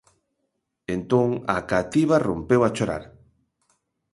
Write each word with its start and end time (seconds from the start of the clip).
Entón 0.95 1.27
a 1.55 1.57
cativa 1.71 2.23
rompeu 2.27 2.61
a 2.63 2.73
chorar. 2.75 3.03